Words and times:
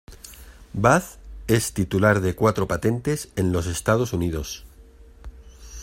Bath 0.73 1.19
es 1.47 1.73
titular 1.73 2.21
de 2.21 2.33
cuatro 2.33 2.67
patentes 2.67 3.29
en 3.35 3.51
los 3.51 3.67
Estados 3.67 4.13
Unidos. 4.13 4.65